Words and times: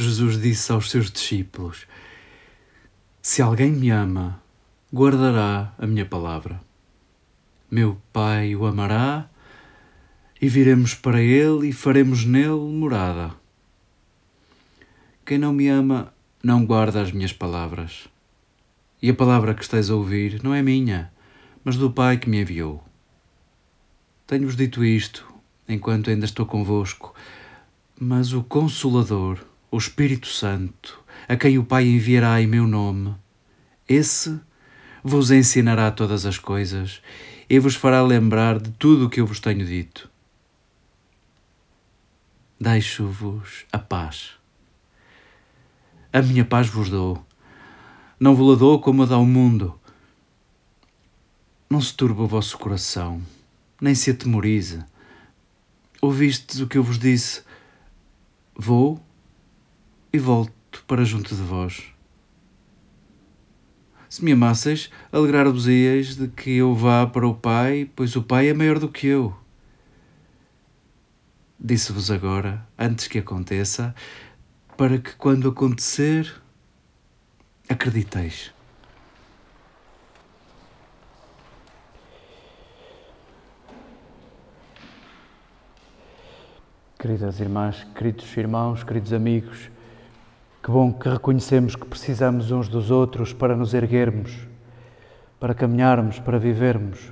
Jesus 0.00 0.40
disse 0.40 0.70
aos 0.70 0.90
seus 0.90 1.10
discípulos: 1.10 1.86
Se 3.20 3.42
alguém 3.42 3.72
me 3.72 3.90
ama, 3.90 4.40
guardará 4.94 5.74
a 5.76 5.86
minha 5.86 6.06
palavra. 6.06 6.60
Meu 7.70 8.00
Pai 8.12 8.54
o 8.54 8.64
amará, 8.64 9.28
e 10.40 10.48
viremos 10.48 10.94
para 10.94 11.20
ele 11.20 11.68
e 11.68 11.72
faremos 11.72 12.24
nele 12.24 12.60
morada. 12.72 13.34
Quem 15.26 15.36
não 15.36 15.52
me 15.52 15.68
ama 15.68 16.14
não 16.42 16.64
guarda 16.64 17.02
as 17.02 17.10
minhas 17.10 17.32
palavras. 17.32 18.08
E 19.02 19.10
a 19.10 19.14
palavra 19.14 19.52
que 19.52 19.62
estáis 19.62 19.90
a 19.90 19.96
ouvir 19.96 20.42
não 20.42 20.54
é 20.54 20.62
minha, 20.62 21.12
mas 21.64 21.76
do 21.76 21.90
Pai 21.90 22.18
que 22.18 22.30
me 22.30 22.40
enviou. 22.40 22.82
Tenho-vos 24.28 24.56
dito 24.56 24.84
isto 24.84 25.26
enquanto 25.68 26.08
ainda 26.08 26.24
estou 26.24 26.46
convosco, 26.46 27.14
mas 28.00 28.32
o 28.32 28.42
Consolador, 28.42 29.38
o 29.70 29.76
Espírito 29.76 30.26
Santo, 30.26 31.02
a 31.28 31.36
quem 31.36 31.58
o 31.58 31.64
Pai 31.64 31.86
enviará 31.86 32.40
em 32.40 32.46
meu 32.46 32.66
nome, 32.66 33.14
esse 33.88 34.40
vos 35.02 35.30
ensinará 35.30 35.90
todas 35.90 36.26
as 36.26 36.38
coisas 36.38 37.00
e 37.48 37.58
vos 37.58 37.74
fará 37.74 38.02
lembrar 38.02 38.58
de 38.58 38.70
tudo 38.72 39.06
o 39.06 39.10
que 39.10 39.20
eu 39.20 39.26
vos 39.26 39.40
tenho 39.40 39.64
dito. 39.64 40.10
Deixo-vos 42.60 43.64
a 43.72 43.78
paz. 43.78 44.32
A 46.12 46.20
minha 46.20 46.44
paz 46.44 46.68
vos 46.68 46.90
dou. 46.90 47.24
Não 48.18 48.34
vos 48.34 48.50
la 48.50 48.56
dou 48.56 48.80
como 48.80 49.02
a 49.02 49.06
dá 49.06 49.16
o 49.16 49.24
mundo. 49.24 49.78
Não 51.70 51.80
se 51.80 51.94
turbe 51.94 52.22
o 52.22 52.26
vosso 52.26 52.58
coração, 52.58 53.22
nem 53.80 53.94
se 53.94 54.10
atemorize. 54.10 54.82
Ouvistes 56.00 56.60
o 56.60 56.66
que 56.66 56.78
eu 56.78 56.82
vos 56.82 56.98
disse? 56.98 57.42
Vou 58.56 59.00
e 60.12 60.18
volto 60.18 60.84
para 60.86 61.04
junto 61.04 61.34
de 61.34 61.42
vós. 61.42 61.84
Se 64.08 64.24
me 64.24 64.32
amasseis, 64.32 64.90
alegrar-vos-eis 65.12 66.16
de 66.16 66.28
que 66.28 66.56
eu 66.56 66.74
vá 66.74 67.06
para 67.06 67.28
o 67.28 67.34
Pai, 67.34 67.90
pois 67.94 68.16
o 68.16 68.22
Pai 68.22 68.48
é 68.48 68.54
maior 68.54 68.78
do 68.78 68.88
que 68.88 69.06
eu. 69.06 69.36
Disse-vos 71.60 72.10
agora, 72.10 72.66
antes 72.78 73.06
que 73.06 73.18
aconteça, 73.18 73.94
para 74.76 74.96
que 74.96 75.14
quando 75.16 75.48
acontecer, 75.48 76.32
acrediteis. 77.68 78.52
Queridas 86.98 87.38
irmãs, 87.40 87.86
queridos 87.94 88.36
irmãos, 88.36 88.82
queridos 88.82 89.12
amigos, 89.12 89.70
que 90.68 90.72
bom 90.72 90.92
que 90.92 91.08
reconhecemos 91.08 91.74
que 91.74 91.86
precisamos 91.86 92.50
uns 92.50 92.68
dos 92.68 92.90
outros 92.90 93.32
para 93.32 93.56
nos 93.56 93.72
erguermos, 93.72 94.46
para 95.40 95.54
caminharmos, 95.54 96.18
para 96.18 96.38
vivermos. 96.38 97.10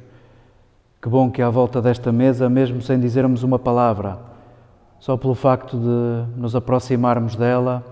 Que 1.01 1.09
bom 1.09 1.31
que 1.31 1.41
à 1.41 1.49
volta 1.49 1.81
desta 1.81 2.13
mesa, 2.13 2.51
mesmo 2.51 2.83
sem 2.83 3.01
dizermos 3.01 3.43
uma 3.43 3.59
palavra, 3.59 4.19
só 5.01 5.17
pelo 5.17 5.35
facto 5.35 5.79
de 5.79 6.39
nos 6.39 6.55
aproximarmos 6.55 7.35
dela, 7.35 7.83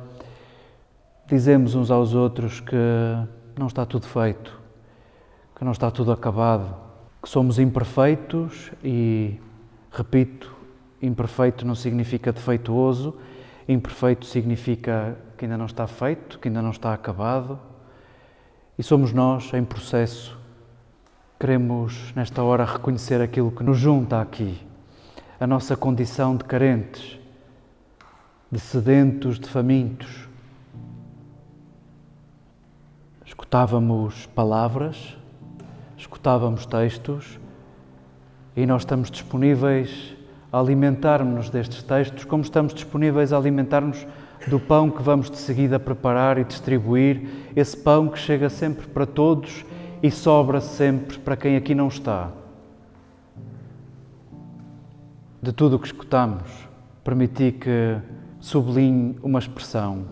dizemos 1.26 1.74
uns 1.74 1.91
aos 1.91 2.12
outros 2.12 2.60
que 2.60 2.76
não 3.58 3.66
está 3.66 3.86
tudo 3.86 4.04
feito, 4.04 4.60
que 5.56 5.64
não 5.64 5.72
está 5.72 5.91
tudo 5.91 6.12
acabado, 6.12 6.76
que 7.22 7.28
somos 7.30 7.58
imperfeitos 7.58 8.70
e, 8.84 9.41
repito, 9.91 10.54
imperfeito 11.00 11.66
não 11.66 11.74
significa 11.74 12.34
defeituoso, 12.34 13.14
imperfeito 13.69 14.26
significa 14.26 15.16
que 15.36 15.44
ainda 15.44 15.56
não 15.56 15.66
está 15.66 15.86
feito, 15.86 16.38
que 16.38 16.48
ainda 16.48 16.60
não 16.60 16.70
está 16.70 16.92
acabado. 16.92 17.58
E 18.78 18.82
somos 18.82 19.12
nós 19.12 19.52
em 19.54 19.64
processo. 19.64 20.36
Queremos, 21.38 22.12
nesta 22.14 22.42
hora, 22.42 22.64
reconhecer 22.64 23.20
aquilo 23.20 23.50
que 23.50 23.62
nos 23.62 23.78
junta 23.78 24.20
aqui, 24.20 24.60
a 25.38 25.47
nossa 25.47 25.76
condição 25.76 26.36
de 26.36 26.44
carentes, 26.44 27.19
de 28.50 28.58
sedentos, 28.58 29.38
de 29.38 29.48
famintos. 29.48 30.28
Escutávamos 33.27 34.27
palavras, 34.27 35.16
escutávamos 35.97 36.66
textos 36.66 37.39
e 38.56 38.65
nós 38.65 38.83
estamos 38.83 39.10
disponíveis 39.10 40.14
a 40.54 40.60
alimentar-nos 40.60 41.51
destes 41.51 41.83
textos, 41.83 42.24
como 42.24 42.45
estamos 42.45 42.72
disponíveis 42.72 43.33
a 43.33 43.36
alimentar-nos 43.36 44.06
do 44.47 44.60
pão 44.60 44.89
que 44.89 45.03
vamos 45.03 45.28
de 45.28 45.36
seguida 45.36 45.80
preparar 45.80 46.39
e 46.39 46.45
distribuir, 46.45 47.27
esse 47.56 47.77
pão 47.77 48.06
que 48.06 48.16
chega 48.16 48.48
sempre 48.48 48.86
para 48.86 49.04
todos 49.04 49.65
e 50.01 50.12
sobra 50.12 50.60
sempre 50.60 51.18
para 51.18 51.36
quem 51.36 51.56
aqui 51.56 51.74
não 51.74 51.89
está. 51.89 52.30
De 55.42 55.53
tudo 55.53 55.74
o 55.74 55.78
que 55.80 55.89
escutamos, 55.89 56.68
permiti 57.03 57.51
que 57.51 57.97
sublinhe 58.39 59.18
uma 59.24 59.41
expressão 59.41 60.04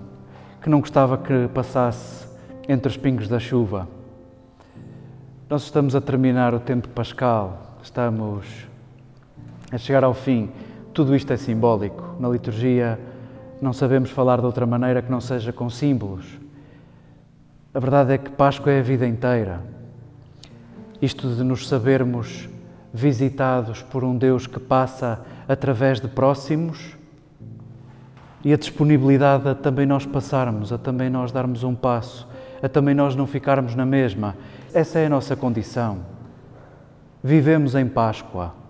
que 0.61 0.69
não 0.69 0.81
gostava 0.81 1.19
que 1.19 1.47
passasse 1.55 2.27
entre 2.69 2.89
os 2.89 2.97
pingos 2.97 3.29
da 3.29 3.39
chuva. 3.39 3.89
Nós 5.49 5.63
estamos 5.63 5.95
a 5.95 6.01
terminar 6.01 6.53
o 6.53 6.59
tempo 6.59 6.89
pascal, 6.89 7.77
estamos 7.81 8.72
a 9.73 9.79
chegar 9.79 10.05
ao 10.05 10.13
fim. 10.13 10.51
Tudo 10.93 11.17
isto 11.17 11.33
é 11.33 11.37
simbólico. 11.37 12.15
Na 12.21 12.29
liturgia, 12.29 13.01
não 13.61 13.73
sabemos 13.73 14.11
falar 14.11 14.39
de 14.39 14.47
outra 14.47 14.67
maneira 14.67 15.01
que 15.01 15.11
não 15.11 15.21
seja 15.21 15.53
com 15.53 15.71
símbolos. 15.71 16.39
A 17.73 17.81
verdade 17.81 18.13
é 18.13 18.19
que 18.19 18.31
Páscoa 18.31 18.71
é 18.71 18.81
a 18.81 18.83
vida 18.83 19.07
inteira. 19.07 19.63
Isto 21.01 21.35
de 21.35 21.43
nos 21.43 21.67
sabermos 21.67 22.49
visitados 22.93 23.83
por 23.83 24.05
um 24.05 24.17
Deus 24.17 24.47
que 24.47 24.61
passa 24.61 25.21
através 25.49 25.99
de 25.99 26.07
próximos 26.07 26.95
e 28.45 28.53
a 28.53 28.57
disponibilidade 28.57 29.49
a 29.49 29.55
também 29.55 29.87
nós 29.87 30.05
passarmos, 30.05 30.73
a 30.73 30.79
também 30.79 31.09
nós 31.09 31.33
darmos 31.33 31.65
um 31.65 31.75
passo, 31.75 32.29
a 32.63 32.69
também 32.69 32.95
nós 32.95 33.17
não 33.17 33.27
ficarmos 33.27 33.75
na 33.75 33.87
mesma. 33.87 34.37
Essa 34.75 34.99
é 34.99 35.07
a 35.07 35.11
nossa 35.11 35.35
condição. 35.35 36.01
Vivemos 37.23 37.75
em 37.75 37.87
Páscoa. 37.87 38.62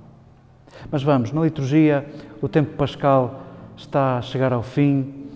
Mas 0.90 1.02
vamos, 1.02 1.32
na 1.32 1.42
liturgia, 1.42 2.06
o 2.40 2.48
tempo 2.48 2.76
pascal 2.76 3.42
está 3.76 4.18
a 4.18 4.22
chegar 4.22 4.52
ao 4.52 4.62
fim 4.62 5.26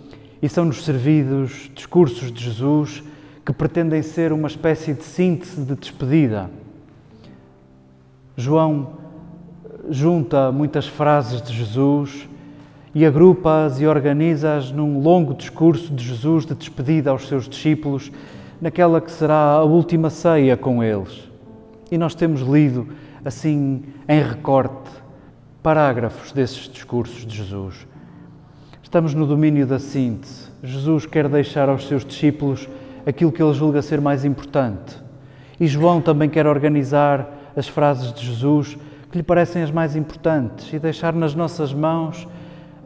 e 0.41 0.47
são-nos 0.47 0.83
servidos 0.83 1.71
discursos 1.73 2.31
de 2.31 2.43
Jesus 2.43 3.03
que 3.45 3.53
pretendem 3.53 4.01
ser 4.01 4.33
uma 4.33 4.47
espécie 4.47 4.93
de 4.93 5.03
síntese 5.03 5.63
de 5.63 5.75
despedida. 5.75 6.49
João 8.35 8.97
junta 9.89 10.51
muitas 10.51 10.85
frases 10.85 11.41
de 11.41 11.53
Jesus 11.53 12.27
e 12.93 13.05
agrupa-as 13.05 13.79
e 13.79 13.87
organiza-as 13.87 14.71
num 14.71 14.99
longo 14.99 15.33
discurso 15.33 15.93
de 15.93 16.03
Jesus 16.03 16.45
de 16.45 16.55
despedida 16.55 17.11
aos 17.11 17.27
seus 17.27 17.47
discípulos, 17.47 18.11
naquela 18.59 18.99
que 18.99 19.11
será 19.11 19.53
a 19.53 19.63
última 19.63 20.09
ceia 20.09 20.57
com 20.57 20.83
eles. 20.83 21.29
E 21.91 21.97
nós 21.97 22.15
temos 22.15 22.41
lido, 22.41 22.87
assim, 23.23 23.83
em 24.07 24.21
recorte, 24.21 24.89
parágrafos 25.61 26.31
desses 26.31 26.69
discursos 26.69 27.25
de 27.25 27.35
Jesus. 27.35 27.87
Estamos 28.81 29.13
no 29.13 29.27
domínio 29.27 29.67
da 29.67 29.79
síntese. 29.79 30.49
Jesus 30.63 31.05
quer 31.05 31.27
deixar 31.27 31.67
aos 31.67 31.87
seus 31.87 32.05
discípulos 32.05 32.69
aquilo 33.05 33.31
que 33.31 33.43
ele 33.43 33.53
julga 33.53 33.81
ser 33.81 33.99
mais 33.99 34.23
importante. 34.23 34.97
E 35.59 35.67
João 35.67 36.01
também 36.01 36.29
quer 36.29 36.47
organizar 36.47 37.51
as 37.55 37.67
frases 37.67 38.13
de 38.13 38.25
Jesus 38.25 38.77
que 39.11 39.17
lhe 39.17 39.23
parecem 39.23 39.61
as 39.63 39.71
mais 39.71 39.95
importantes 39.95 40.71
e 40.71 40.79
deixar 40.79 41.13
nas 41.13 41.33
nossas 41.33 41.73
mãos 41.73 42.27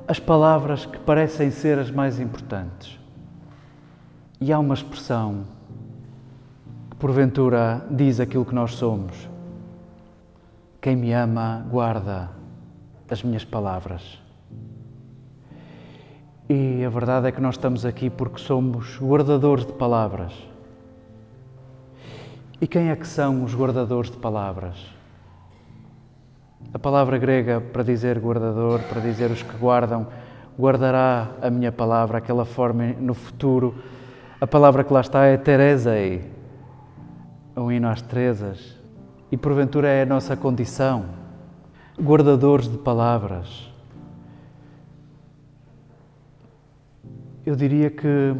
as 0.07 0.19
palavras 0.19 0.85
que 0.85 0.97
parecem 0.99 1.51
ser 1.51 1.77
as 1.77 1.91
mais 1.91 2.19
importantes. 2.19 2.99
E 4.39 4.51
há 4.51 4.57
uma 4.57 4.73
expressão 4.73 5.43
que 6.89 6.95
porventura 6.97 7.85
diz 7.91 8.19
aquilo 8.19 8.45
que 8.45 8.55
nós 8.55 8.73
somos. 8.73 9.29
Quem 10.81 10.95
me 10.95 11.13
ama, 11.13 11.65
guarda 11.69 12.40
as 13.11 13.21
minhas 13.21 13.43
palavras. 13.43 14.17
E 16.49 16.83
a 16.83 16.89
verdade 16.89 17.27
é 17.27 17.31
que 17.31 17.41
nós 17.41 17.55
estamos 17.55 17.85
aqui 17.85 18.09
porque 18.09 18.39
somos 18.39 18.97
guardadores 18.97 19.65
de 19.65 19.73
palavras. 19.73 20.33
E 22.61 22.65
quem 22.65 22.89
é 22.89 22.95
que 22.95 23.05
são 23.05 23.43
os 23.43 23.53
guardadores 23.53 24.09
de 24.09 24.17
palavras? 24.17 24.77
A 26.73 26.79
palavra 26.79 27.17
grega 27.17 27.59
para 27.59 27.83
dizer 27.83 28.17
guardador, 28.17 28.79
para 28.83 29.01
dizer 29.01 29.29
os 29.29 29.43
que 29.43 29.57
guardam, 29.57 30.07
guardará 30.57 31.31
a 31.41 31.49
minha 31.49 31.71
palavra, 31.71 32.17
aquela 32.17 32.45
forma 32.45 32.93
no 32.97 33.13
futuro. 33.13 33.75
A 34.39 34.47
palavra 34.47 34.85
que 34.85 34.93
lá 34.93 35.01
está 35.01 35.25
é 35.25 35.35
Teresei, 35.35 36.31
um 37.57 37.69
hino 37.69 37.89
às 37.89 38.01
Teresas. 38.01 38.79
E 39.29 39.35
porventura 39.35 39.89
é 39.89 40.03
a 40.03 40.05
nossa 40.05 40.37
condição, 40.37 41.20
guardadores 41.99 42.67
de 42.67 42.77
palavras 42.77 43.71
Eu 47.43 47.55
diria 47.55 47.89
que 47.89 48.35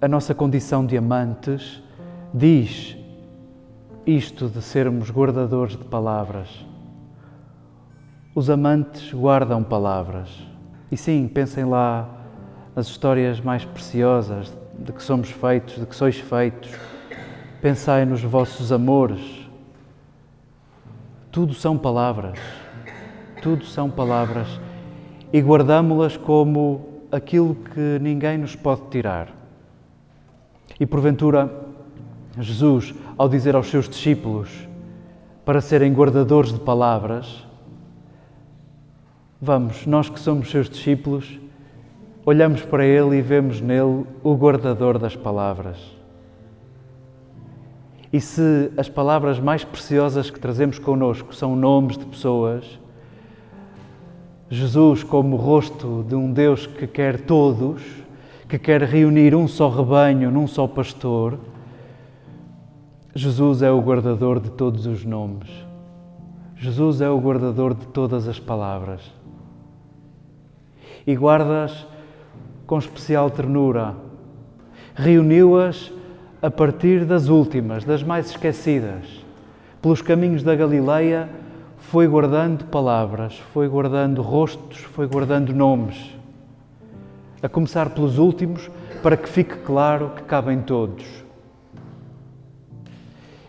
a 0.00 0.06
nossa 0.06 0.32
condição 0.36 0.86
de 0.86 0.96
amantes 0.96 1.82
diz 2.32 2.96
isto 4.06 4.48
de 4.48 4.62
sermos 4.62 5.10
guardadores 5.10 5.76
de 5.76 5.82
palavras. 5.82 6.64
Os 8.32 8.48
amantes 8.48 9.12
guardam 9.12 9.64
palavras. 9.64 10.30
E 10.92 10.96
sim, 10.96 11.26
pensem 11.26 11.64
lá 11.64 12.08
nas 12.76 12.86
histórias 12.86 13.40
mais 13.40 13.64
preciosas 13.64 14.56
de 14.78 14.92
que 14.92 15.02
somos 15.02 15.30
feitos, 15.30 15.74
de 15.74 15.84
que 15.84 15.96
sois 15.96 16.16
feitos. 16.16 16.70
Pensai 17.60 18.04
nos 18.04 18.22
vossos 18.22 18.70
amores. 18.70 19.43
Tudo 21.34 21.52
são 21.52 21.76
palavras. 21.76 22.38
Tudo 23.42 23.64
são 23.64 23.90
palavras. 23.90 24.46
E 25.32 25.40
guardamo-las 25.40 26.16
como 26.16 27.02
aquilo 27.10 27.56
que 27.56 27.98
ninguém 28.00 28.38
nos 28.38 28.54
pode 28.54 28.82
tirar. 28.82 29.34
E 30.78 30.86
porventura, 30.86 31.52
Jesus, 32.38 32.94
ao 33.18 33.28
dizer 33.28 33.56
aos 33.56 33.66
seus 33.66 33.88
discípulos 33.88 34.68
para 35.44 35.60
serem 35.60 35.92
guardadores 35.92 36.52
de 36.52 36.60
palavras, 36.60 37.44
vamos, 39.42 39.86
nós 39.86 40.08
que 40.08 40.20
somos 40.20 40.48
seus 40.48 40.70
discípulos, 40.70 41.40
olhamos 42.24 42.62
para 42.62 42.86
Ele 42.86 43.16
e 43.16 43.20
vemos 43.20 43.60
nele 43.60 44.06
o 44.22 44.36
guardador 44.36 45.00
das 45.00 45.16
palavras. 45.16 46.03
E 48.14 48.20
se 48.20 48.70
as 48.76 48.88
palavras 48.88 49.40
mais 49.40 49.64
preciosas 49.64 50.30
que 50.30 50.38
trazemos 50.38 50.78
connosco 50.78 51.34
são 51.34 51.56
nomes 51.56 51.98
de 51.98 52.04
pessoas, 52.04 52.78
Jesus, 54.48 55.02
como 55.02 55.34
rosto 55.34 56.04
de 56.08 56.14
um 56.14 56.32
Deus 56.32 56.64
que 56.64 56.86
quer 56.86 57.22
todos, 57.22 57.82
que 58.48 58.56
quer 58.56 58.82
reunir 58.84 59.34
um 59.34 59.48
só 59.48 59.68
rebanho 59.68 60.30
num 60.30 60.46
só 60.46 60.68
pastor, 60.68 61.40
Jesus 63.16 63.62
é 63.62 63.72
o 63.72 63.80
guardador 63.80 64.38
de 64.38 64.50
todos 64.50 64.86
os 64.86 65.04
nomes. 65.04 65.50
Jesus 66.54 67.00
é 67.00 67.10
o 67.10 67.18
guardador 67.18 67.74
de 67.74 67.88
todas 67.88 68.28
as 68.28 68.38
palavras. 68.38 69.00
E 71.04 71.16
guardas 71.16 71.84
com 72.64 72.78
especial 72.78 73.28
ternura. 73.28 73.96
Reuniu-as 74.94 75.92
a 76.44 76.50
partir 76.50 77.06
das 77.06 77.30
últimas, 77.30 77.84
das 77.84 78.02
mais 78.02 78.28
esquecidas. 78.28 79.24
Pelos 79.80 80.02
caminhos 80.02 80.42
da 80.42 80.54
Galileia 80.54 81.26
foi 81.78 82.06
guardando 82.06 82.66
palavras, 82.66 83.38
foi 83.54 83.66
guardando 83.66 84.20
rostos, 84.20 84.80
foi 84.80 85.06
guardando 85.06 85.54
nomes. 85.54 86.14
A 87.42 87.48
começar 87.48 87.88
pelos 87.88 88.18
últimos, 88.18 88.70
para 89.02 89.16
que 89.16 89.26
fique 89.26 89.56
claro 89.60 90.10
que 90.10 90.22
cabem 90.24 90.60
todos. 90.60 91.06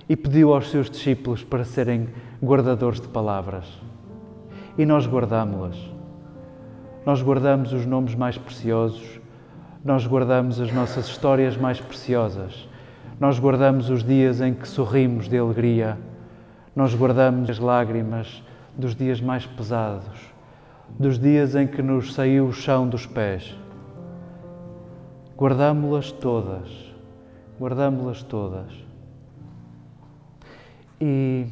E 0.08 0.15
pediu 0.15 0.53
aos 0.53 0.72
seus 0.72 0.89
discípulos 0.89 1.43
para 1.43 1.65
serem 1.65 2.08
guardadores 2.41 3.01
de 3.01 3.10
palavras. 3.10 3.65
E 4.77 4.86
nós 4.86 5.05
guardámo-las. 5.05 5.75
Nós 7.05 7.22
guardamos 7.22 7.74
os 7.74 7.86
nomes 7.86 8.15
mais 8.15 8.38
preciosos, 8.38 9.20
nós 9.84 10.08
guardamos 10.08 10.62
as 10.62 10.72
nossas 10.72 11.08
histórias 11.08 11.58
mais 11.58 11.81
preciosas, 11.81 12.70
nós 13.19 13.39
guardamos 13.39 13.89
os 13.89 14.03
dias 14.03 14.41
em 14.41 14.53
que 14.53 14.67
sorrimos 14.67 15.27
de 15.27 15.38
alegria 15.38 15.98
nós 16.75 16.93
guardamos 16.93 17.50
as 17.50 17.57
lágrimas 17.57 18.43
dos 18.77 18.93
dias 18.93 19.22
mais 19.22 19.45
pesados, 19.45 20.34
dos 20.89 21.17
dias 21.17 21.55
em 21.55 21.65
que 21.65 21.81
nos 21.81 22.13
saiu 22.13 22.48
o 22.48 22.53
chão 22.53 22.89
dos 22.89 23.05
pés. 23.05 23.55
Guardámo-las 25.38 26.12
todas, 26.12 26.69
guardámo-las 27.57 28.24
todas. 28.24 28.74
E 31.00 31.48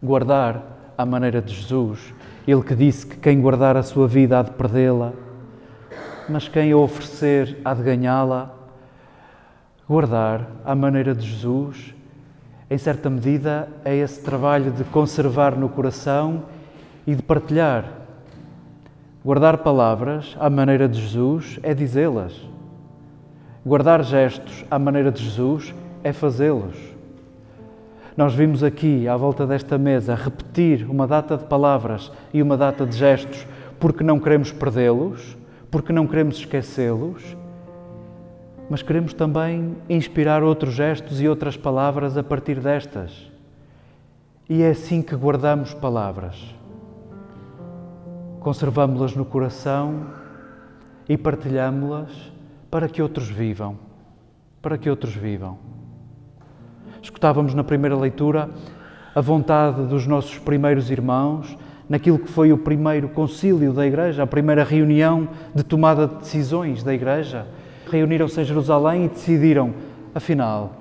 guardar 0.00 0.94
à 0.96 1.04
maneira 1.04 1.42
de 1.42 1.52
Jesus, 1.52 2.14
Ele 2.46 2.62
que 2.62 2.74
disse 2.76 3.04
que 3.04 3.16
quem 3.16 3.40
guardar 3.40 3.76
a 3.76 3.82
sua 3.82 4.06
vida 4.06 4.38
há 4.38 4.42
de 4.42 4.52
perdê-la, 4.52 5.12
mas 6.28 6.46
quem 6.46 6.70
a 6.70 6.76
oferecer 6.76 7.60
há 7.64 7.74
de 7.74 7.82
ganhá-la. 7.82 8.54
Guardar 9.88 10.46
à 10.64 10.74
maneira 10.74 11.14
de 11.14 11.26
Jesus 11.26 11.94
em 12.70 12.76
certa 12.76 13.08
medida, 13.08 13.66
é 13.82 13.96
esse 13.96 14.22
trabalho 14.22 14.70
de 14.70 14.84
conservar 14.84 15.56
no 15.56 15.70
coração 15.70 16.42
e 17.06 17.14
de 17.14 17.22
partilhar. 17.22 17.84
Guardar 19.24 19.58
palavras 19.58 20.36
à 20.38 20.50
maneira 20.50 20.86
de 20.86 21.00
Jesus 21.00 21.58
é 21.62 21.72
dizê-las. 21.72 22.34
Guardar 23.64 24.02
gestos 24.02 24.66
à 24.70 24.78
maneira 24.78 25.10
de 25.10 25.24
Jesus 25.24 25.74
é 26.04 26.12
fazê-los. 26.12 26.76
Nós 28.14 28.34
vimos 28.34 28.62
aqui, 28.62 29.08
à 29.08 29.16
volta 29.16 29.46
desta 29.46 29.78
mesa, 29.78 30.14
repetir 30.14 30.84
uma 30.90 31.06
data 31.06 31.38
de 31.38 31.44
palavras 31.44 32.12
e 32.34 32.42
uma 32.42 32.56
data 32.56 32.84
de 32.84 32.96
gestos 32.96 33.46
porque 33.80 34.04
não 34.04 34.20
queremos 34.20 34.52
perdê-los, 34.52 35.38
porque 35.70 35.92
não 35.92 36.06
queremos 36.06 36.36
esquecê-los 36.36 37.34
mas 38.68 38.82
queremos 38.82 39.14
também 39.14 39.76
inspirar 39.88 40.42
outros 40.42 40.74
gestos 40.74 41.20
e 41.20 41.28
outras 41.28 41.56
palavras 41.56 42.16
a 42.18 42.22
partir 42.22 42.60
destas. 42.60 43.30
E 44.48 44.62
é 44.62 44.70
assim 44.70 45.00
que 45.00 45.16
guardamos 45.16 45.72
palavras. 45.72 46.54
Conservamos-las 48.40 49.14
no 49.14 49.24
coração 49.24 50.06
e 51.08 51.16
partilhamos-las 51.16 52.10
para 52.70 52.88
que 52.88 53.00
outros 53.00 53.28
vivam. 53.28 53.76
Para 54.60 54.76
que 54.76 54.90
outros 54.90 55.14
vivam. 55.14 55.58
Escutávamos 57.02 57.54
na 57.54 57.64
primeira 57.64 57.96
leitura 57.96 58.50
a 59.14 59.20
vontade 59.20 59.86
dos 59.86 60.06
nossos 60.06 60.38
primeiros 60.38 60.90
irmãos 60.90 61.56
naquilo 61.88 62.18
que 62.18 62.28
foi 62.28 62.52
o 62.52 62.58
primeiro 62.58 63.08
concílio 63.08 63.72
da 63.72 63.86
Igreja, 63.86 64.22
a 64.22 64.26
primeira 64.26 64.62
reunião 64.62 65.28
de 65.54 65.62
tomada 65.62 66.06
de 66.06 66.16
decisões 66.16 66.82
da 66.82 66.92
Igreja 66.92 67.46
reuniram-se 67.90 68.40
em 68.40 68.44
Jerusalém 68.44 69.04
e 69.04 69.08
decidiram, 69.08 69.74
afinal, 70.14 70.72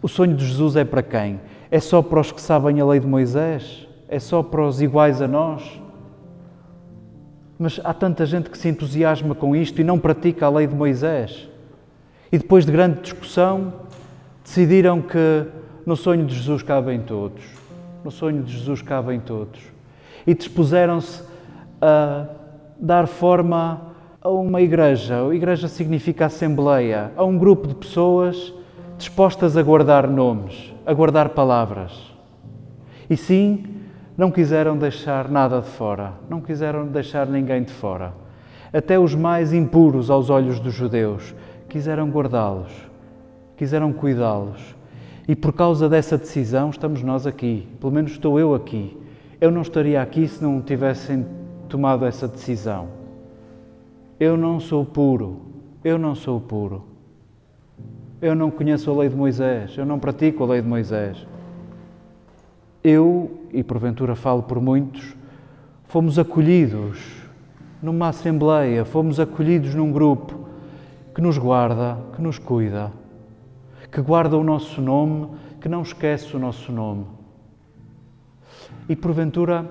o 0.00 0.08
sonho 0.08 0.36
de 0.36 0.46
Jesus 0.46 0.76
é 0.76 0.84
para 0.84 1.02
quem? 1.02 1.40
É 1.70 1.80
só 1.80 2.02
para 2.02 2.20
os 2.20 2.32
que 2.32 2.40
sabem 2.40 2.80
a 2.80 2.84
lei 2.84 3.00
de 3.00 3.06
Moisés? 3.06 3.86
É 4.08 4.18
só 4.18 4.42
para 4.42 4.62
os 4.62 4.82
iguais 4.82 5.22
a 5.22 5.28
nós? 5.28 5.80
Mas 7.58 7.80
há 7.84 7.94
tanta 7.94 8.26
gente 8.26 8.50
que 8.50 8.58
se 8.58 8.68
entusiasma 8.68 9.34
com 9.34 9.54
isto 9.54 9.80
e 9.80 9.84
não 9.84 9.98
pratica 9.98 10.46
a 10.46 10.50
lei 10.50 10.66
de 10.66 10.74
Moisés. 10.74 11.48
E 12.30 12.38
depois 12.38 12.66
de 12.66 12.72
grande 12.72 13.00
discussão, 13.00 13.72
decidiram 14.42 15.00
que 15.00 15.46
no 15.86 15.96
sonho 15.96 16.26
de 16.26 16.34
Jesus 16.34 16.62
cabem 16.62 17.00
todos. 17.00 17.42
No 18.04 18.10
sonho 18.10 18.42
de 18.42 18.52
Jesus 18.52 18.82
cabem 18.82 19.20
todos. 19.20 19.60
E 20.26 20.34
dispuseram-se 20.34 21.22
a 21.80 22.26
dar 22.78 23.06
forma 23.06 23.91
a 24.22 24.30
uma 24.30 24.60
igreja. 24.60 25.26
A 25.28 25.34
igreja 25.34 25.66
significa 25.66 26.26
assembleia, 26.26 27.10
a 27.16 27.24
um 27.24 27.36
grupo 27.36 27.66
de 27.66 27.74
pessoas 27.74 28.54
dispostas 28.96 29.56
a 29.56 29.62
guardar 29.62 30.06
nomes, 30.06 30.72
a 30.86 30.94
guardar 30.94 31.30
palavras. 31.30 31.92
E 33.10 33.16
sim, 33.16 33.64
não 34.16 34.30
quiseram 34.30 34.76
deixar 34.76 35.28
nada 35.28 35.60
de 35.60 35.66
fora, 35.66 36.12
não 36.30 36.40
quiseram 36.40 36.86
deixar 36.86 37.26
ninguém 37.26 37.64
de 37.64 37.72
fora. 37.72 38.14
Até 38.72 38.96
os 38.98 39.14
mais 39.14 39.52
impuros 39.52 40.08
aos 40.08 40.30
olhos 40.30 40.60
dos 40.60 40.72
judeus 40.72 41.34
quiseram 41.68 42.08
guardá-los, 42.08 42.72
quiseram 43.56 43.92
cuidá-los. 43.92 44.76
E 45.26 45.34
por 45.34 45.52
causa 45.52 45.88
dessa 45.88 46.16
decisão 46.16 46.70
estamos 46.70 47.02
nós 47.02 47.26
aqui, 47.26 47.68
pelo 47.80 47.92
menos 47.92 48.12
estou 48.12 48.38
eu 48.38 48.54
aqui. 48.54 48.96
Eu 49.40 49.50
não 49.50 49.62
estaria 49.62 50.00
aqui 50.00 50.28
se 50.28 50.40
não 50.42 50.60
tivessem 50.60 51.26
tomado 51.68 52.06
essa 52.06 52.28
decisão. 52.28 53.01
Eu 54.24 54.36
não 54.36 54.60
sou 54.60 54.84
puro, 54.84 55.40
eu 55.82 55.98
não 55.98 56.14
sou 56.14 56.40
puro. 56.40 56.84
Eu 58.20 58.36
não 58.36 58.52
conheço 58.52 58.88
a 58.88 58.96
lei 58.98 59.08
de 59.08 59.16
Moisés, 59.16 59.76
eu 59.76 59.84
não 59.84 59.98
pratico 59.98 60.44
a 60.44 60.46
lei 60.46 60.62
de 60.62 60.68
Moisés. 60.68 61.26
Eu, 62.84 63.48
e 63.52 63.64
porventura 63.64 64.14
falo 64.14 64.44
por 64.44 64.60
muitos, 64.60 65.16
fomos 65.88 66.20
acolhidos 66.20 67.00
numa 67.82 68.10
assembleia, 68.10 68.84
fomos 68.84 69.18
acolhidos 69.18 69.74
num 69.74 69.90
grupo 69.90 70.38
que 71.12 71.20
nos 71.20 71.36
guarda, 71.36 71.98
que 72.14 72.22
nos 72.22 72.38
cuida, 72.38 72.92
que 73.90 74.00
guarda 74.00 74.38
o 74.38 74.44
nosso 74.44 74.80
nome, 74.80 75.30
que 75.60 75.68
não 75.68 75.82
esquece 75.82 76.36
o 76.36 76.38
nosso 76.38 76.70
nome. 76.70 77.06
E 78.88 78.94
porventura 78.94 79.68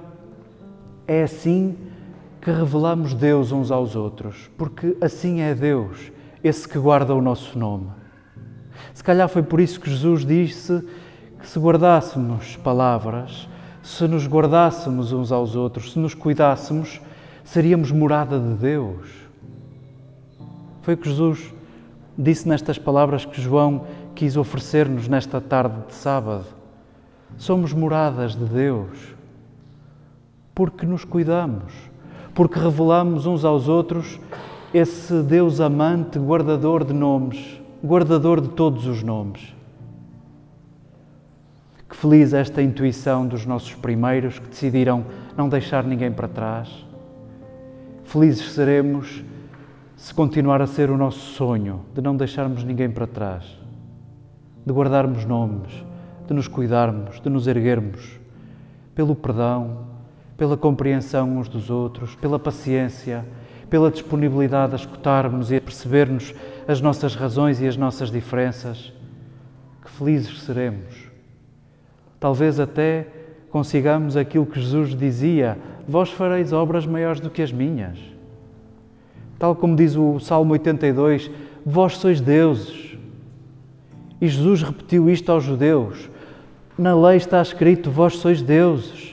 é 1.07 1.23
assim 1.23 1.90
que 2.41 2.49
revelamos 2.49 3.13
Deus 3.13 3.51
uns 3.51 3.69
aos 3.69 3.95
outros, 3.95 4.49
porque 4.57 4.97
assim 4.99 5.41
é 5.41 5.53
Deus, 5.53 6.11
esse 6.43 6.67
que 6.67 6.79
guarda 6.79 7.13
o 7.13 7.21
nosso 7.21 7.57
nome. 7.57 7.87
Se 8.93 9.03
calhar 9.03 9.29
foi 9.29 9.43
por 9.43 9.59
isso 9.59 9.79
que 9.79 9.89
Jesus 9.89 10.25
disse 10.25 10.83
que 11.39 11.47
se 11.47 11.59
guardássemos 11.59 12.57
palavras, 12.57 13.47
se 13.83 14.07
nos 14.07 14.27
guardássemos 14.27 15.11
uns 15.11 15.31
aos 15.31 15.55
outros, 15.55 15.93
se 15.93 15.99
nos 15.99 16.15
cuidássemos, 16.15 16.99
seríamos 17.43 17.91
morada 17.91 18.39
de 18.39 18.55
Deus. 18.55 19.07
Foi 20.81 20.95
o 20.95 20.97
que 20.97 21.09
Jesus 21.09 21.53
disse 22.17 22.47
nestas 22.49 22.77
palavras 22.77 23.23
que 23.23 23.41
João 23.41 23.85
quis 24.15 24.35
oferecer-nos 24.35 25.07
nesta 25.07 25.39
tarde 25.39 25.75
de 25.87 25.93
sábado. 25.93 26.45
Somos 27.37 27.71
moradas 27.71 28.35
de 28.35 28.45
Deus 28.45 29.15
porque 30.53 30.85
nos 30.85 31.05
cuidamos, 31.05 31.90
porque 32.33 32.59
revelamos 32.59 33.25
uns 33.25 33.43
aos 33.43 33.67
outros 33.67 34.19
esse 34.73 35.21
Deus 35.23 35.59
amante, 35.59 36.17
guardador 36.17 36.85
de 36.85 36.93
nomes, 36.93 37.61
guardador 37.83 38.39
de 38.39 38.49
todos 38.49 38.85
os 38.85 39.03
nomes. 39.03 39.53
Que 41.89 41.95
feliz 41.95 42.33
esta 42.33 42.61
intuição 42.61 43.27
dos 43.27 43.45
nossos 43.45 43.73
primeiros 43.73 44.39
que 44.39 44.47
decidiram 44.47 45.05
não 45.35 45.49
deixar 45.49 45.83
ninguém 45.83 46.11
para 46.11 46.27
trás. 46.27 46.85
Felizes 48.05 48.53
seremos 48.53 49.23
se 49.97 50.13
continuar 50.13 50.61
a 50.61 50.67
ser 50.67 50.89
o 50.89 50.97
nosso 50.97 51.19
sonho 51.19 51.81
de 51.93 52.01
não 52.01 52.15
deixarmos 52.15 52.63
ninguém 52.63 52.89
para 52.89 53.05
trás, 53.05 53.43
de 54.65 54.71
guardarmos 54.71 55.25
nomes, 55.25 55.71
de 56.27 56.33
nos 56.33 56.47
cuidarmos, 56.47 57.19
de 57.19 57.29
nos 57.29 57.45
erguermos 57.45 58.19
pelo 58.95 59.15
perdão, 59.15 59.90
pela 60.41 60.57
compreensão 60.57 61.37
uns 61.37 61.47
dos 61.47 61.69
outros, 61.69 62.15
pela 62.15 62.39
paciência, 62.39 63.23
pela 63.69 63.91
disponibilidade 63.91 64.73
a 64.73 64.75
escutarmos 64.75 65.51
e 65.51 65.57
a 65.57 65.61
percebermos 65.61 66.33
as 66.67 66.81
nossas 66.81 67.13
razões 67.13 67.61
e 67.61 67.67
as 67.67 67.77
nossas 67.77 68.09
diferenças. 68.09 68.91
Que 69.85 69.91
felizes 69.91 70.41
seremos. 70.41 71.11
Talvez 72.19 72.59
até 72.59 73.05
consigamos 73.51 74.17
aquilo 74.17 74.47
que 74.47 74.59
Jesus 74.59 74.95
dizia: 74.95 75.59
Vós 75.87 76.09
fareis 76.09 76.51
obras 76.51 76.87
maiores 76.87 77.21
do 77.21 77.29
que 77.29 77.43
as 77.43 77.51
minhas. 77.51 77.99
Tal 79.37 79.55
como 79.55 79.75
diz 79.75 79.95
o 79.95 80.19
Salmo 80.19 80.53
82, 80.53 81.29
vós 81.63 81.97
sois 81.97 82.19
deuses. 82.19 82.97
E 84.19 84.27
Jesus 84.27 84.63
repetiu 84.63 85.07
isto 85.07 85.31
aos 85.31 85.43
judeus. 85.43 86.09
Na 86.75 86.95
lei 86.99 87.17
está 87.17 87.39
escrito: 87.43 87.91
Vós 87.91 88.15
sois 88.15 88.41
deuses. 88.41 89.11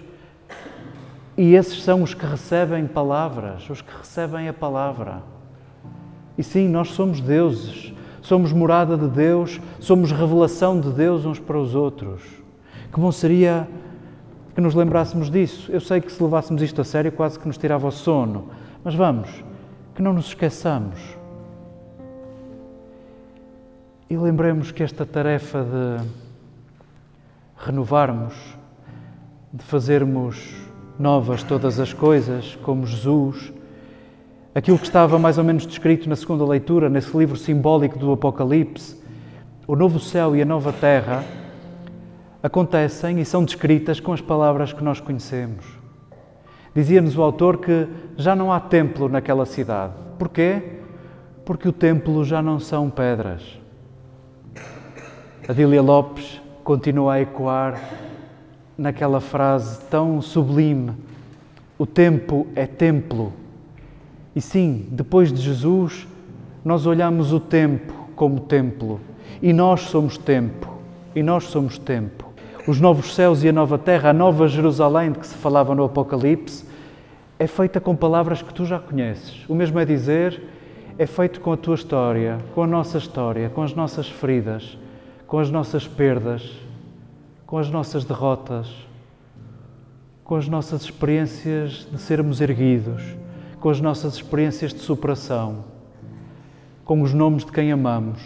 E 1.38 1.54
esses 1.54 1.85
são 1.85 2.02
os 2.02 2.14
que 2.14 2.26
recebem 2.26 2.85
palavras, 2.85 3.71
os 3.71 3.80
que 3.80 3.97
recebem 3.97 4.49
a 4.49 4.52
palavra. 4.52 5.23
E 6.37 6.42
sim, 6.42 6.68
nós 6.68 6.90
somos 6.90 7.21
deuses, 7.21 7.95
somos 8.21 8.52
morada 8.52 8.97
de 8.97 9.07
Deus, 9.07 9.61
somos 9.78 10.11
revelação 10.11 10.80
de 10.80 10.90
Deus 10.90 11.25
uns 11.25 11.38
para 11.38 11.57
os 11.57 11.76
outros. 11.76 12.23
Que 12.92 12.99
bom 12.99 13.12
seria 13.12 13.68
que 14.52 14.61
nos 14.61 14.75
lembrássemos 14.75 15.30
disso. 15.30 15.71
Eu 15.71 15.80
sei 15.80 16.00
que 16.00 16.11
se 16.11 16.21
levássemos 16.21 16.61
isto 16.61 16.80
a 16.80 16.85
sério, 16.85 17.12
quase 17.12 17.38
que 17.38 17.47
nos 17.47 17.57
tirava 17.57 17.87
o 17.87 17.92
sono, 17.92 18.49
mas 18.83 18.97
vamos, 18.97 19.28
que 19.95 20.02
não 20.02 20.12
nos 20.12 20.26
esqueçamos. 20.26 20.99
E 24.11 24.16
lembremos 24.16 24.73
que 24.73 24.83
esta 24.83 25.07
tarefa 25.07 25.62
de 25.62 26.04
renovarmos, 27.64 28.35
de 29.52 29.62
fazermos 29.62 30.68
novas 30.99 31.43
todas 31.43 31.78
as 31.78 31.93
coisas, 31.93 32.59
como 32.62 32.87
Jesus. 32.87 33.52
Aquilo 34.55 34.78
que 34.78 34.87
estava 34.87 35.19
mais 35.19 35.38
ou 35.38 35.45
menos 35.45 35.67
descrito 35.67 36.09
na 36.09 36.17
segunda 36.17 36.45
leitura, 36.45 36.88
nesse 36.88 37.17
livro 37.17 37.37
simbólico 37.37 37.99
do 37.99 38.11
Apocalipse, 38.11 38.97
o 39.67 39.76
novo 39.76 40.00
céu 40.00 40.35
e 40.35 40.43
a 40.43 40.45
nova 40.45 40.73
terra, 40.73 41.25
acontecem 42.43 43.21
e 43.21 43.25
são 43.25 43.45
descritas 43.45 44.00
com 44.00 44.12
as 44.12 44.21
palavras 44.21 44.73
que 44.73 44.83
nós 44.83 45.00
conhecemos. 45.00 45.64
Dizia-nos 46.75 47.17
o 47.17 47.23
autor 47.23 47.59
que 47.59 47.87
já 48.17 48.35
não 48.35 48.52
há 48.52 48.59
templo 48.59 49.09
naquela 49.09 49.47
cidade. 49.47 49.95
Porquê? 50.19 50.62
Porque 51.45 51.69
o 51.69 51.73
templo 51.73 52.25
já 52.25 52.43
não 52.43 52.59
são 52.59 52.90
pedras. 52.90 53.59
Adília 55.49 55.81
Lopes 55.81 56.40
continua 56.62 57.14
a 57.14 57.21
ecoar 57.21 57.81
naquela 58.78 59.20
frase 59.20 59.80
tão 59.90 60.23
sublime: 60.23 60.92
o 61.76 61.85
tempo 61.85 62.47
é 62.54 62.66
templo. 62.66 63.32
E 64.35 64.40
sim, 64.40 64.87
depois 64.92 65.32
de 65.32 65.42
Jesus, 65.42 66.06
nós 66.64 66.87
olhamos 66.87 67.32
o 67.32 67.40
tempo 67.40 67.92
como 68.14 68.40
templo 68.40 69.00
e 69.42 69.52
nós 69.52 69.82
somos 69.82 70.16
tempo. 70.16 70.78
E 71.14 71.23
nós 71.23 71.44
somos 71.44 71.78
tempo. 71.78 72.28
Os 72.66 72.80
novos 72.80 73.14
céus 73.14 73.42
e 73.42 73.49
a 73.49 73.52
nova 73.52 73.78
terra, 73.78 74.11
a 74.11 74.12
nova 74.12 74.47
Jerusalém 74.47 75.11
de 75.11 75.18
que 75.18 75.26
se 75.26 75.35
falava 75.35 75.75
no 75.75 75.85
Apocalipse, 75.85 76.64
é 77.38 77.47
feita 77.47 77.80
com 77.80 77.97
palavras 77.97 78.42
que 78.42 78.52
tu 78.52 78.64
já 78.64 78.78
conheces. 78.78 79.44
O 79.49 79.54
mesmo 79.54 79.78
é 79.78 79.85
dizer, 79.85 80.42
é 80.99 81.06
feito 81.06 81.40
com 81.40 81.52
a 81.52 81.56
tua 81.56 81.76
história, 81.76 82.38
com 82.54 82.62
a 82.62 82.66
nossa 82.66 82.99
história, 82.99 83.49
com 83.49 83.62
as 83.62 83.75
nossas 83.75 84.08
feridas, 84.08 84.76
com 85.26 85.38
as 85.38 85.50
nossas 85.50 85.88
perdas, 85.88 86.50
com 87.49 87.57
as 87.57 87.71
nossas 87.71 88.05
derrotas, 88.05 88.69
com 90.23 90.35
as 90.35 90.47
nossas 90.47 90.83
experiências 90.83 91.88
de 91.90 91.99
sermos 91.99 92.43
erguidos, 92.43 93.02
com 93.59 93.71
as 93.71 93.81
nossas 93.81 94.17
experiências 94.17 94.75
de 94.75 94.81
superação, 94.81 95.64
com 96.85 97.00
os 97.00 97.14
nomes 97.14 97.47
de 97.47 97.50
quem 97.50 97.73
amamos, 97.73 98.21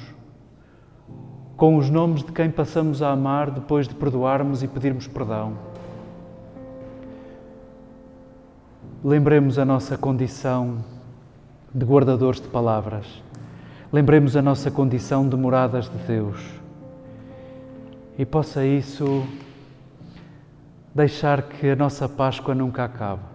com 1.56 1.76
os 1.76 1.88
nomes 1.88 2.24
de 2.24 2.32
quem 2.32 2.50
passamos 2.50 3.00
a 3.00 3.12
amar 3.12 3.52
depois 3.52 3.86
de 3.86 3.94
perdoarmos 3.94 4.64
e 4.64 4.66
pedirmos 4.66 5.06
perdão. 5.06 5.52
Lembremos 9.04 9.56
a 9.56 9.64
nossa 9.64 9.96
condição 9.96 10.84
de 11.72 11.86
guardadores 11.86 12.40
de 12.40 12.48
palavras. 12.48 13.06
Lembremos 13.92 14.36
a 14.36 14.42
nossa 14.42 14.68
condição 14.68 15.28
de 15.28 15.36
moradas 15.36 15.88
de 15.88 15.98
Deus 16.08 16.61
e 18.22 18.24
possa 18.24 18.64
isso 18.64 19.26
deixar 20.94 21.42
que 21.42 21.70
a 21.70 21.74
nossa 21.74 22.08
Páscoa 22.08 22.54
nunca 22.54 22.84
acabe. 22.84 23.31